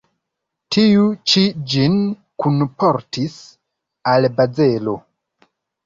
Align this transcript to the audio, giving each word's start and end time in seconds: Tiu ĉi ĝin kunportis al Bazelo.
Tiu 0.75 1.03
ĉi 1.33 1.43
ĝin 1.75 1.99
kunportis 2.45 3.39
al 4.15 4.31
Bazelo. 4.41 5.01